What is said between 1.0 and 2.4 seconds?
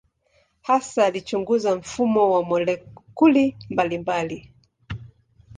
alichunguza mfumo